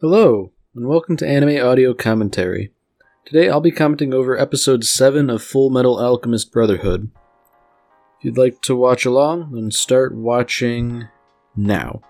[0.00, 2.70] Hello, and welcome to Anime Audio Commentary.
[3.24, 7.10] Today I'll be commenting over episode 7 of Fullmetal Alchemist Brotherhood.
[8.20, 11.08] If you'd like to watch along, then start watching
[11.56, 12.00] now.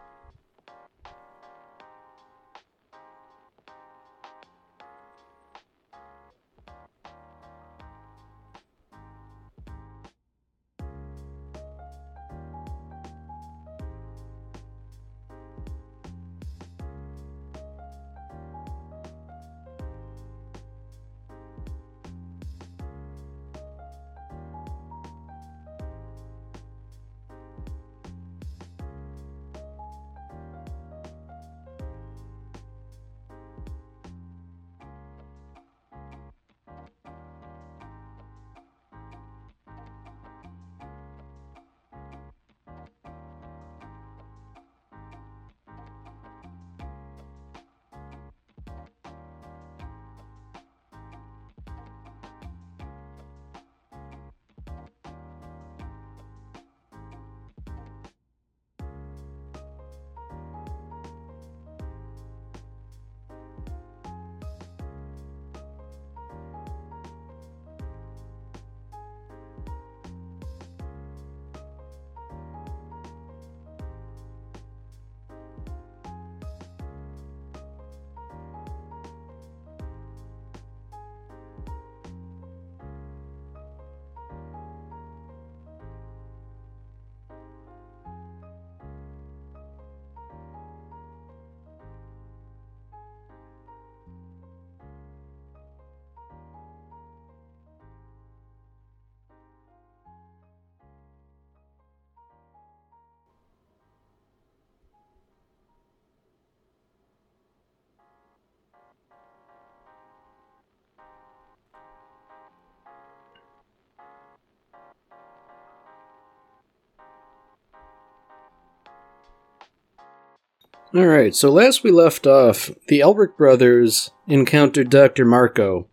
[120.96, 125.26] Alright, so last we left off, the Elric brothers encountered Dr.
[125.26, 125.86] Marco,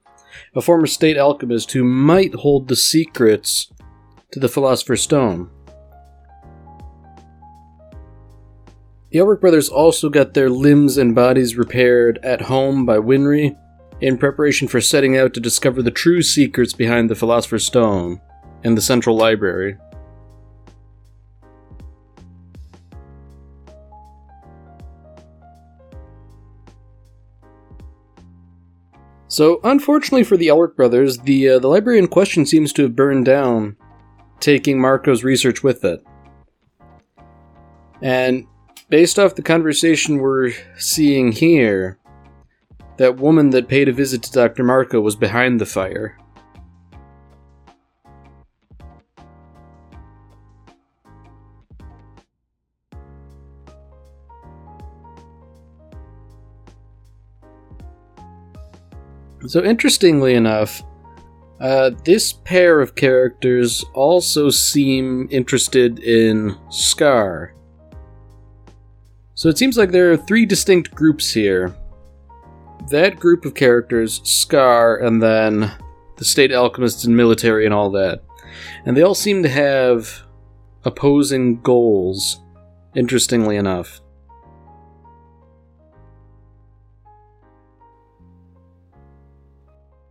[0.55, 3.69] a former state alchemist who might hold the secrets
[4.31, 5.49] to the Philosopher's Stone.
[9.11, 13.57] The Elric brothers also got their limbs and bodies repaired at home by Winry
[13.99, 18.21] in preparation for setting out to discover the true secrets behind the Philosopher's Stone
[18.63, 19.77] and the Central Library.
[29.35, 32.95] So, unfortunately for the Elric brothers, the uh, the library in question seems to have
[32.95, 33.75] burned down,
[34.39, 36.01] taking Marco's research with it.
[38.01, 38.47] And
[38.87, 41.99] based off the conversation we're seeing here,
[42.95, 44.63] that woman that paid a visit to Dr.
[44.63, 46.17] Marco was behind the fire.
[59.47, 60.83] So, interestingly enough,
[61.59, 67.53] uh, this pair of characters also seem interested in Scar.
[69.35, 71.75] So, it seems like there are three distinct groups here.
[72.89, 75.71] That group of characters, Scar, and then
[76.17, 78.23] the state alchemists and military and all that.
[78.85, 80.09] And they all seem to have
[80.85, 82.39] opposing goals,
[82.95, 84.01] interestingly enough.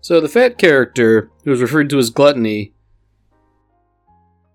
[0.04, 2.74] So the fat character, who is referred to as Gluttony,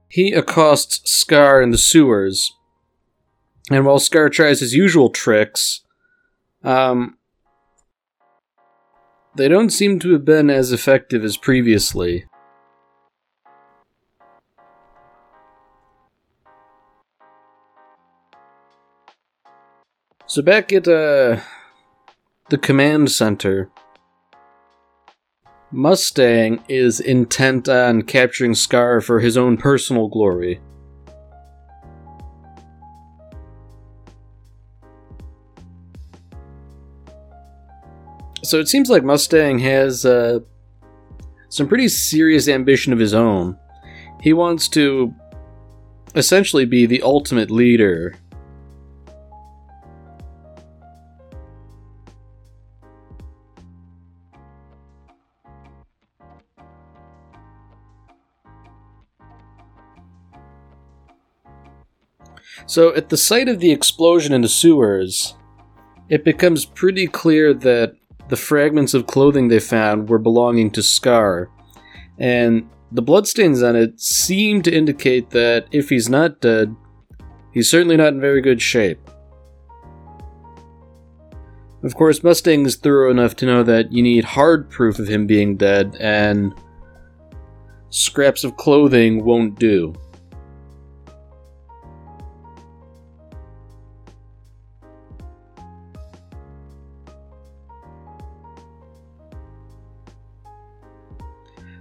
[0.07, 2.53] he accosts Scar in the sewers.
[3.71, 5.81] And while Scar tries his usual tricks,
[6.63, 7.17] um,
[9.35, 12.25] they don't seem to have been as effective as previously.
[20.27, 21.39] So back at uh,
[22.49, 23.71] the command center,
[25.71, 30.59] Mustang is intent on capturing Scar for his own personal glory.
[38.43, 40.39] So it seems like Mustang has uh,
[41.49, 43.55] some pretty serious ambition of his own.
[44.21, 45.13] He wants to
[46.15, 48.15] essentially be the ultimate leader
[62.69, 65.35] So, at the site of the explosion in the sewers,
[66.07, 67.95] it becomes pretty clear that
[68.27, 71.49] the fragments of clothing they found were belonging to Scar,
[72.19, 76.75] and the bloodstains on it seem to indicate that if he's not dead,
[77.51, 78.99] he's certainly not in very good shape.
[81.81, 85.25] Of course, Mustang is thorough enough to know that you need hard proof of him
[85.25, 86.53] being dead, and
[87.89, 89.95] scraps of clothing won't do.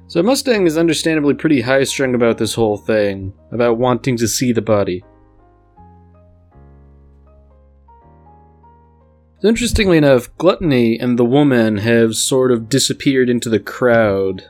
[0.08, 4.52] So Mustang is understandably pretty high strung about this whole thing, about wanting to see
[4.52, 5.04] the body.
[9.44, 14.44] Interestingly enough, Gluttony and the woman have sort of disappeared into the crowd,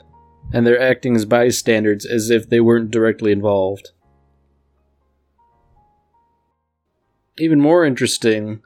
[0.52, 3.90] and they're acting as bystanders as if they weren't directly involved.
[7.36, 8.62] Even more interesting,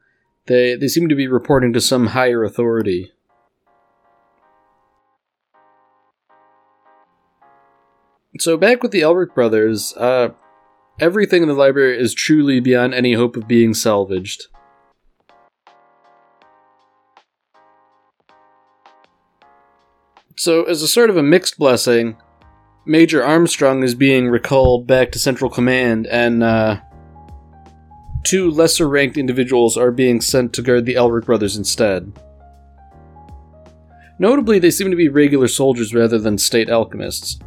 [0.47, 3.13] they, they seem to be reporting to some higher authority.
[8.43, 10.31] So back with the Elric brothers, uh,
[10.99, 14.49] everything in the library is truly beyond any hope of being salvaged.
[20.37, 22.17] So, as a sort of a mixed blessing,
[22.85, 26.81] Major Armstrong is being recalled back to Central Command, and uh,
[28.25, 32.13] two lesser ranked individuals are being sent to guard the Elric brothers instead.
[34.19, 37.39] Notably, they seem to be regular soldiers rather than state alchemists.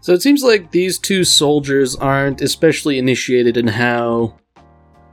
[0.00, 4.38] So it seems like these two soldiers aren't especially initiated in how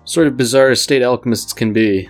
[0.05, 2.09] sort of bizarre state alchemists can be.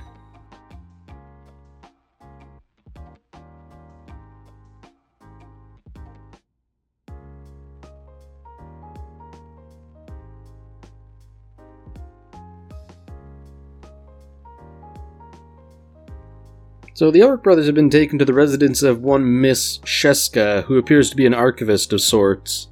[17.00, 20.78] So the Elric brothers have been taken to the residence of one Miss Sheska, who
[20.78, 22.68] appears to be an archivist of sorts.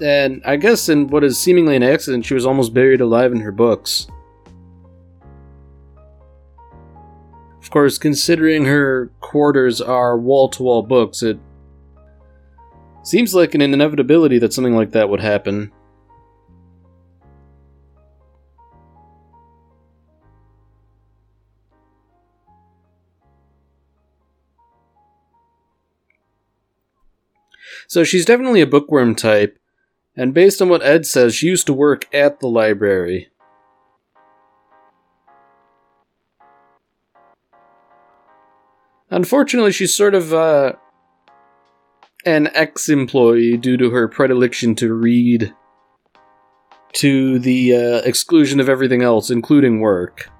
[0.00, 3.40] And I guess in what is seemingly an accident, she was almost buried alive in
[3.40, 4.06] her books.
[7.62, 11.38] Of course, considering her quarters are wall to wall books, it
[13.02, 15.72] seems like an inevitability that something like that would happen.
[27.86, 29.58] So she's definitely a bookworm type,
[30.16, 33.28] and based on what Ed says, she used to work at the library.
[39.10, 40.72] Unfortunately, she's sort of uh,
[42.24, 45.54] an ex employee due to her predilection to read
[46.94, 50.30] to the uh, exclusion of everything else, including work.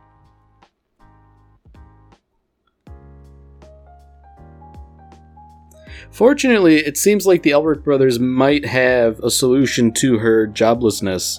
[6.12, 11.38] Fortunately, it seems like the Elric brothers might have a solution to her joblessness.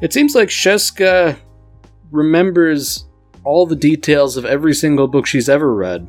[0.00, 1.36] It seems like Sheska
[2.12, 3.06] remembers
[3.42, 6.08] all the details of every single book she's ever read.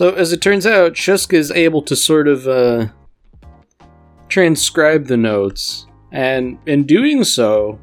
[0.00, 2.86] So, as it turns out, Sheska is able to sort of uh,
[4.30, 7.78] transcribe the notes, and in doing so,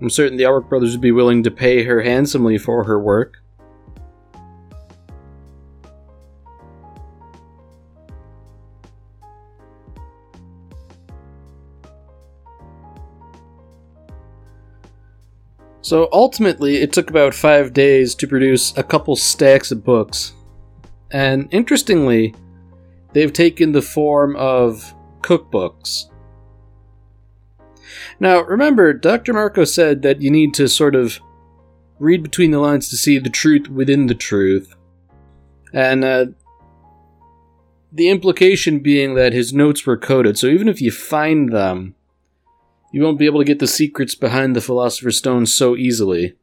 [0.00, 3.36] I'm certain the Elric brothers would be willing to pay her handsomely for her work.
[15.82, 20.32] So ultimately, it took about five days to produce a couple stacks of books.
[21.14, 22.34] And interestingly,
[23.12, 26.10] they've taken the form of cookbooks.
[28.18, 29.32] Now, remember, Dr.
[29.32, 31.20] Marco said that you need to sort of
[32.00, 34.74] read between the lines to see the truth within the truth.
[35.72, 36.26] And uh,
[37.92, 41.94] the implication being that his notes were coded, so even if you find them,
[42.92, 46.34] you won't be able to get the secrets behind the Philosopher's Stone so easily.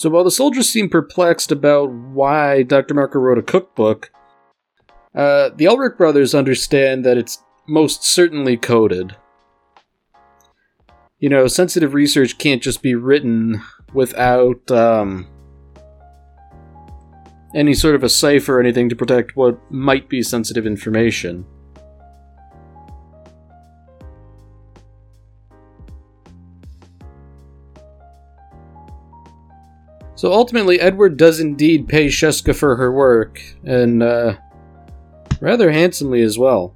[0.00, 2.94] So while the soldiers seem perplexed about why Dr.
[2.94, 4.10] Marco wrote a cookbook,
[5.14, 9.14] uh, the Elric brothers understand that it's most certainly coded.
[11.18, 13.60] You know, sensitive research can't just be written
[13.92, 15.28] without um,
[17.54, 21.44] any sort of a cipher or anything to protect what might be sensitive information.
[30.20, 34.34] So ultimately, Edward does indeed pay Sheska for her work, and uh,
[35.40, 36.74] rather handsomely as well.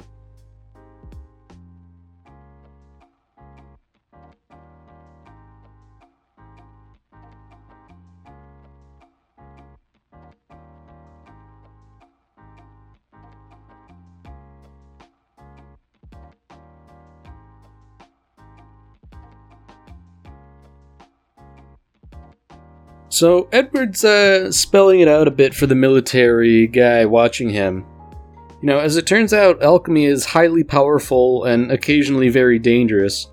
[23.15, 27.87] So Edward's uh, spelling it out a bit for the military guy watching him.
[28.61, 33.31] You know, as it turns out, alchemy is highly powerful and occasionally very dangerous.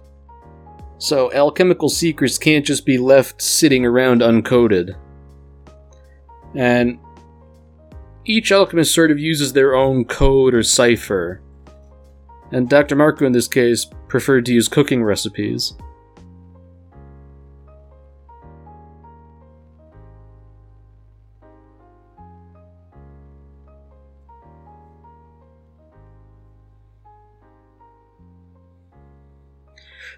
[1.00, 4.96] So alchemical secrets can't just be left sitting around uncoded.
[6.54, 7.00] And
[8.24, 11.42] each alchemist sort of uses their own code or cipher.
[12.52, 12.96] And Dr.
[12.96, 15.74] Marco in this case preferred to use cooking recipes.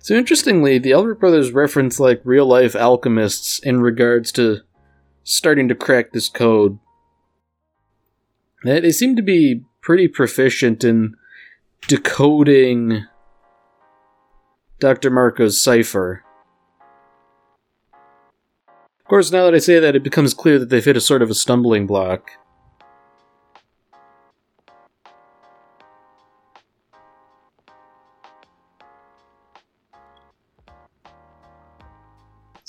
[0.03, 4.59] So interestingly, the Elric brothers reference like real life alchemists in regards to
[5.23, 6.77] starting to crack this code.
[8.65, 11.15] They seem to be pretty proficient in
[11.87, 13.05] decoding
[14.81, 15.09] Dr.
[15.09, 16.25] Marco's cipher.
[18.99, 21.21] Of course, now that I say that, it becomes clear that they've hit a sort
[21.21, 22.29] of a stumbling block.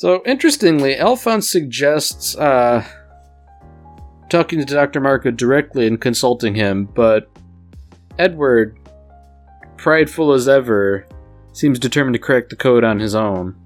[0.04, 2.84] So, interestingly, Alphonse suggests uh,
[4.28, 5.00] talking to Dr.
[5.00, 7.30] Marco directly and consulting him, but
[8.18, 8.78] Edward,
[9.78, 11.06] prideful as ever,
[11.54, 13.56] seems determined to crack the code on his own.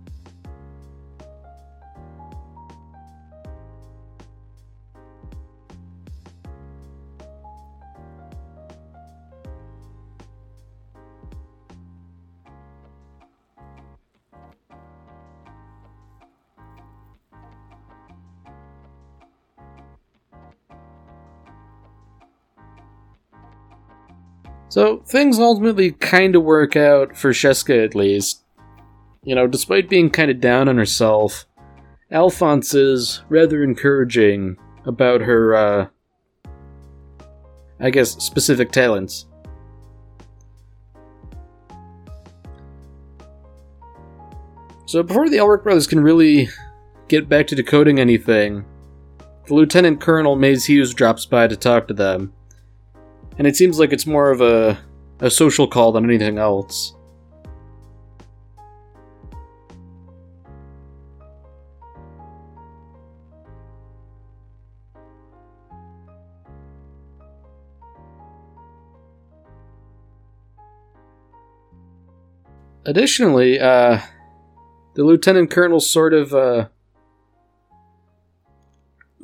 [24.79, 28.45] So things ultimately kind of work out for Sheska at least.
[29.25, 31.47] You know, despite being kind of down on herself,
[32.13, 34.57] Alphonse is rather encouraging
[34.87, 35.87] about her, uh,
[37.81, 39.27] I guess, specific talents.
[44.87, 46.51] So before the Elric brothers can really
[47.09, 48.65] get back to decoding anything,
[49.49, 52.33] the Lieutenant Colonel Maes Hughes drops by to talk to them
[53.39, 54.79] and it seems like it's more of a,
[55.21, 56.95] a social call than anything else.
[72.85, 74.01] Additionally, uh,
[74.95, 76.69] the lieutenant colonel sort of uh,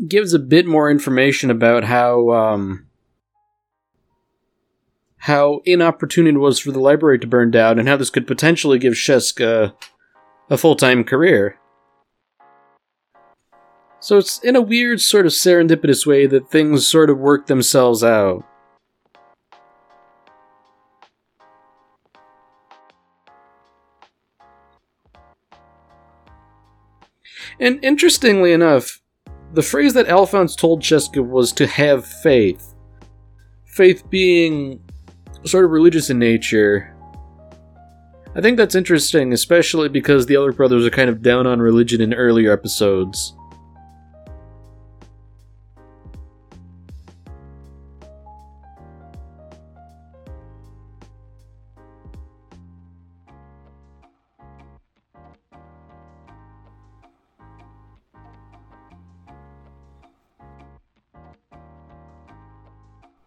[0.07, 2.87] gives a bit more information about how um,
[5.25, 8.79] how inopportune it was for the library to burn down and how this could potentially
[8.79, 9.73] give Sheska
[10.51, 11.59] a full time career.
[14.01, 18.05] So it's in a weird, sort of serendipitous way that things sort of work themselves
[18.05, 18.45] out.
[27.59, 29.01] And interestingly enough,
[29.55, 32.75] the phrase that Alphonse told Sheska was to have faith.
[33.65, 34.83] Faith being
[35.45, 36.95] sort of religious in nature.
[38.37, 42.01] I think that's interesting, especially because the Elric Brothers are kind of down on religion
[42.01, 43.35] in earlier episodes.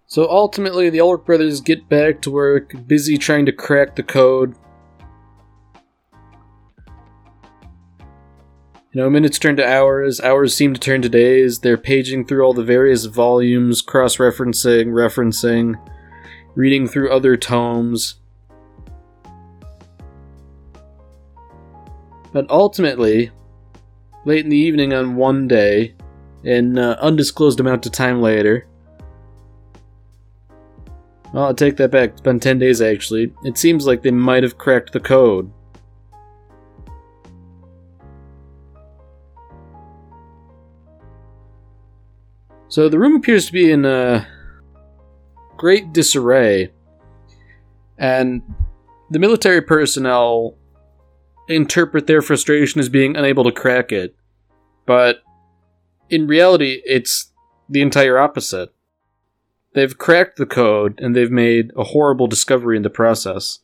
[0.09, 4.55] So ultimately, the Elric brothers get back to work, busy trying to crack the code.
[8.93, 11.59] You know, minutes turn to hours, hours seem to turn to days.
[11.59, 15.75] They're paging through all the various volumes, cross referencing, referencing,
[16.55, 18.15] reading through other tomes.
[22.31, 23.31] But ultimately,
[24.25, 25.95] late in the evening on one day,
[26.45, 28.66] an uh, undisclosed amount of time later,
[31.33, 32.11] well, I'll take that back.
[32.11, 33.33] It's been 10 days actually.
[33.43, 35.51] It seems like they might have cracked the code.
[42.69, 44.25] So the room appears to be in uh,
[45.55, 46.71] great disarray,
[47.97, 48.43] and
[49.09, 50.55] the military personnel
[51.47, 54.15] interpret their frustration as being unable to crack it.
[54.85, 55.23] But
[56.09, 57.31] in reality, it's
[57.69, 58.73] the entire opposite.
[59.77, 63.59] They've cracked the code and they've made a horrible discovery in the process.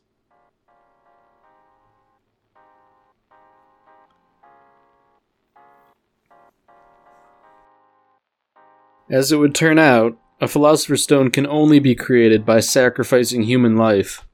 [9.10, 13.76] As it would turn out, a Philosopher's Stone can only be created by sacrificing human
[13.76, 14.24] life.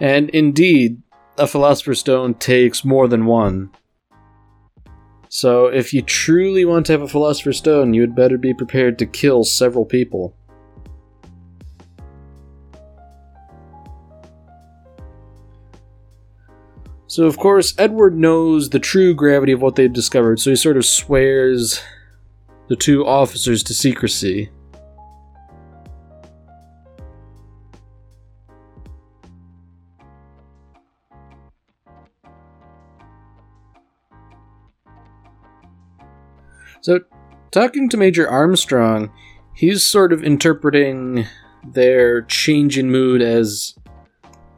[0.00, 1.00] And indeed,
[1.38, 3.70] a Philosopher's Stone takes more than one.
[5.32, 8.98] So, if you truly want to have a Philosopher's Stone, you had better be prepared
[8.98, 10.34] to kill several people.
[17.06, 20.76] So, of course, Edward knows the true gravity of what they've discovered, so he sort
[20.76, 21.80] of swears
[22.66, 24.50] the two officers to secrecy.
[36.82, 37.00] So,
[37.50, 39.10] talking to Major Armstrong,
[39.54, 41.26] he's sort of interpreting
[41.72, 43.74] their change in mood as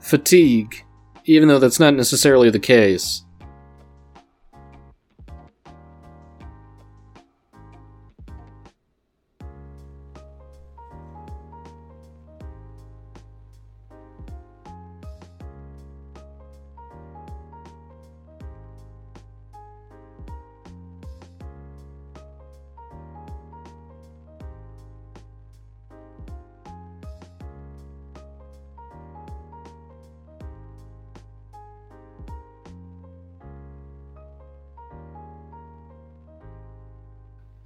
[0.00, 0.84] fatigue,
[1.24, 3.21] even though that's not necessarily the case.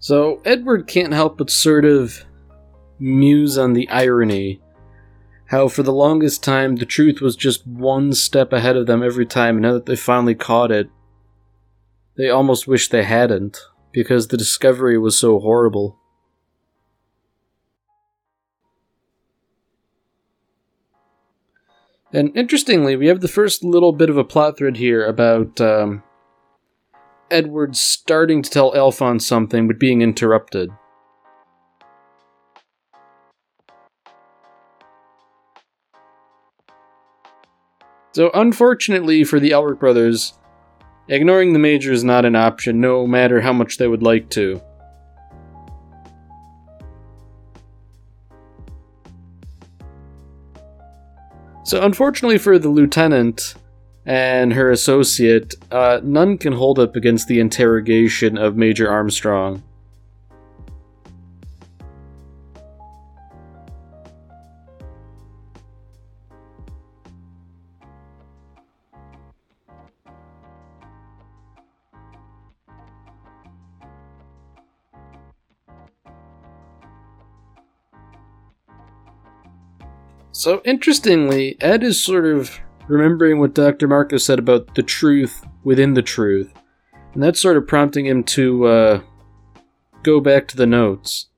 [0.06, 2.24] So Edward can't help but sort of
[3.00, 4.60] muse on the irony.
[5.46, 9.26] How for the longest time the truth was just one step ahead of them every
[9.26, 10.88] time, and now that they finally caught it,
[12.16, 13.58] they almost wish they hadn't,
[13.90, 15.98] because the discovery was so horrible.
[22.12, 26.04] And interestingly, we have the first little bit of a plot thread here about um,
[27.30, 30.70] Edward starting to tell Alphonse something but being interrupted.
[38.12, 40.32] So, unfortunately for the Elric brothers,
[41.08, 44.60] ignoring the Major is not an option, no matter how much they would like to.
[51.64, 53.56] So, unfortunately for the Lieutenant,
[54.06, 59.62] and her associate, uh, none can hold up against the interrogation of Major Armstrong.
[80.32, 83.88] So interestingly, Ed is sort of remembering what Dr.
[83.88, 86.52] Marco said about the truth within the truth.
[87.14, 89.00] And that's sort of prompting him to uh,
[90.02, 91.28] go back to the notes.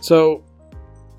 [0.00, 0.44] So,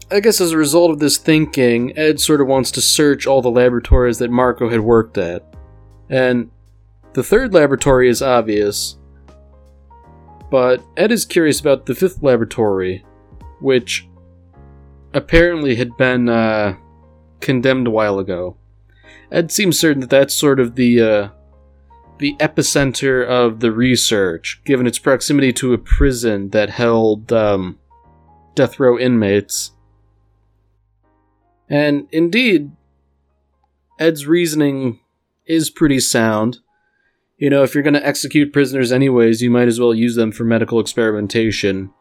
[0.10, 3.42] I guess as a result of this thinking, Ed sort of wants to search all
[3.42, 5.44] the laboratories that Marco had worked at.
[6.10, 6.50] And
[7.14, 8.99] the third laboratory is obvious
[10.50, 13.06] but Ed is curious about the fifth laboratory,
[13.60, 14.08] which
[15.14, 16.76] apparently had been uh,
[17.40, 18.58] condemned a while ago.
[19.32, 21.30] Ed seems certain that that's sort of the uh,
[22.18, 27.80] the epicenter of the research, given its proximity to a prison that held um,
[28.56, 29.72] death row inmates.
[31.70, 32.72] And indeed,
[34.00, 35.00] Ed's reasoning
[35.46, 36.60] is pretty sound.
[37.40, 40.34] You know, if you're going to execute prisoners anyways, you might as well use them
[40.34, 41.94] for medical experimentation.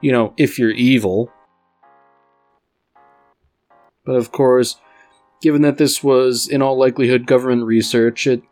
[0.00, 1.32] You know, if you're evil.
[4.04, 4.76] But of course,
[5.40, 8.42] given that this was in all likelihood government research, it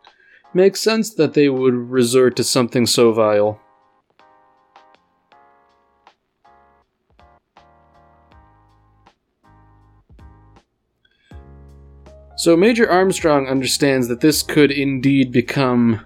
[0.53, 3.60] makes sense that they would resort to something so vile.
[12.41, 16.03] So Major Armstrong understands that this could indeed become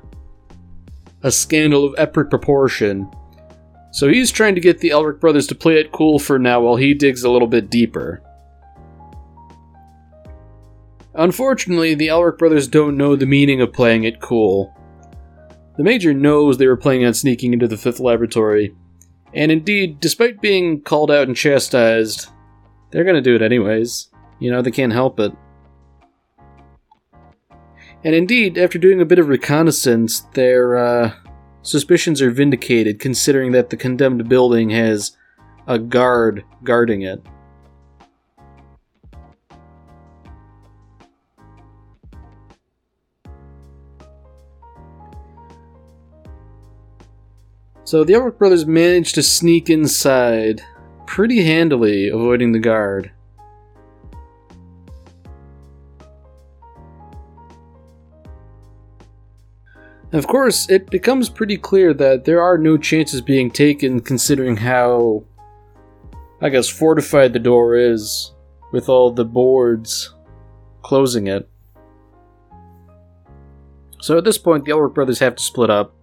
[1.23, 3.09] a scandal of epic proportion.
[3.93, 6.75] So he's trying to get the Elric brothers to play it cool for now while
[6.75, 8.21] he digs a little bit deeper.
[11.13, 14.75] Unfortunately, the Elric brothers don't know the meaning of playing it cool.
[15.77, 18.75] The Major knows they were planning on sneaking into the fifth laboratory,
[19.33, 22.27] and indeed, despite being called out and chastised,
[22.91, 24.09] they're gonna do it anyways.
[24.39, 25.31] You know, they can't help it.
[28.05, 31.13] And indeed, after doing a bit of reconnaissance, their uh,
[31.63, 35.17] suspicions are vindicated, considering that the condemned building has
[35.65, 37.25] a guard guarding it.
[47.85, 50.61] So the Elric brothers managed to sneak inside
[51.07, 53.14] pretty handily, avoiding the guard.
[60.15, 65.25] Of course, it becomes pretty clear that there are no chances being taken considering how,
[66.41, 68.33] I guess, fortified the door is
[68.71, 70.13] with all the boards
[70.83, 71.49] closing it.
[73.99, 75.93] So at this point, the Elric brothers have to split up.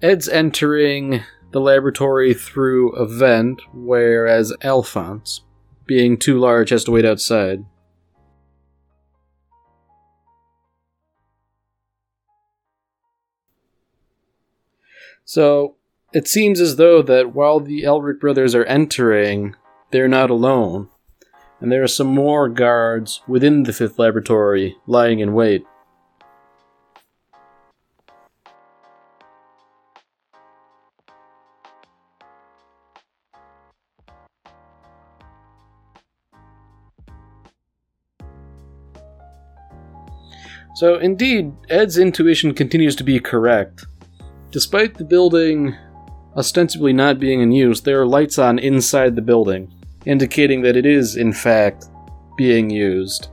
[0.00, 5.42] Ed's entering the laboratory through a vent, whereas Alphonse,
[5.84, 7.66] being too large, has to wait outside.
[15.24, 15.76] So
[16.12, 19.56] it seems as though that while the Elric brothers are entering,
[19.90, 20.88] they're not alone,
[21.60, 25.64] and there are some more guards within the fifth laboratory lying in wait.
[40.76, 43.86] So, indeed, Ed's intuition continues to be correct.
[44.54, 45.74] Despite the building
[46.36, 49.68] ostensibly not being in use, there are lights on inside the building,
[50.06, 51.86] indicating that it is, in fact,
[52.36, 53.30] being used.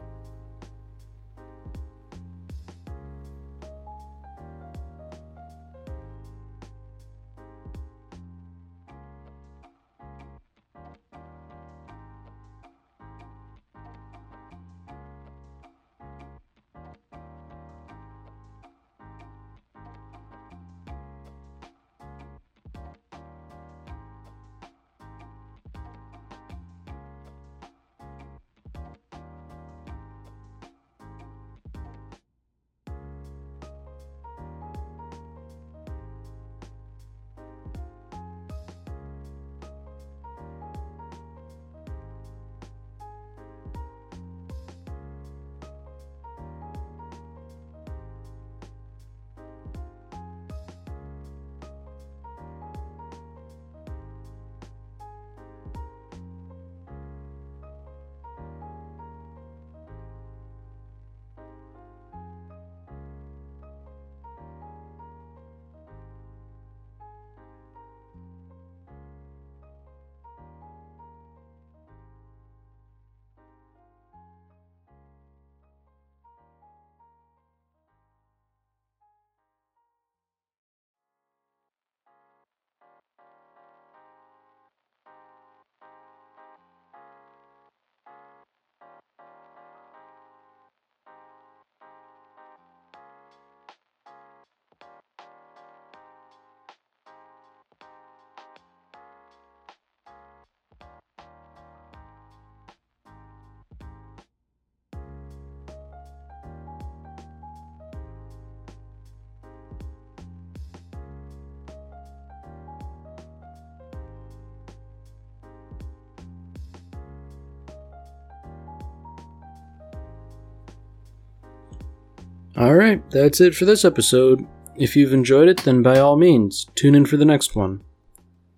[122.58, 124.46] Alright, that's it for this episode.
[124.76, 127.82] If you've enjoyed it, then by all means, tune in for the next one.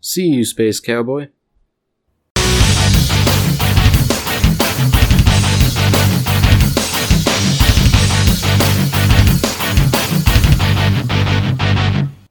[0.02, 1.30] See you, Space Cowboy.